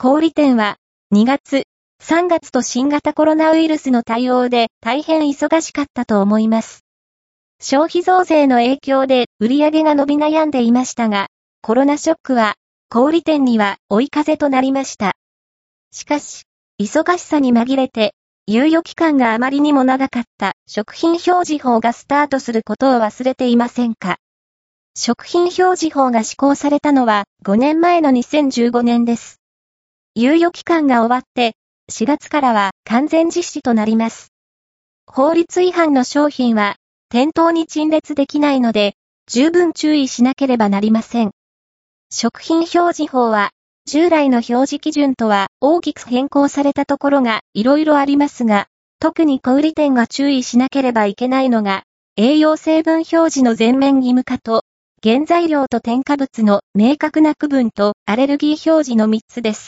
[0.00, 0.76] 小売店は
[1.12, 1.64] 2月、
[2.04, 6.84] 3月と新型コロナウイルスの対応で大変忙しかったと思います。
[7.60, 11.26] 消費増税の影響で売り上げが伸び悩んでいましたが、
[11.62, 12.54] コロナショックは
[12.88, 15.16] 小売店には追い風となりました。
[15.90, 16.44] しかし、
[16.80, 18.14] 忙しさに紛れて、
[18.46, 24.18] 猶予期間があまりにも長かった食品表示法がスタートすることを忘れていませんか
[24.94, 29.37] 食品表示法が施行されたのは5年前の2015年です。
[30.16, 31.54] 猶予期間が終わって、
[31.90, 34.32] 4月からは完全実施となります。
[35.06, 36.76] 法律違反の商品は
[37.10, 38.94] 店頭に陳列できないので、
[39.26, 41.30] 十分注意しなければなりません。
[42.10, 43.50] 食品表示法は、
[43.86, 48.66] 従来の表示基準とは大きく変更されたところがいろいろありますが、
[49.00, 51.84] 特に小売店が注意しなければいけないのが、
[52.16, 54.64] 栄養成分表示の全面義務化と、
[55.02, 59.66] 原材料と添加物の明確な区分とアレルギー表示の3つです。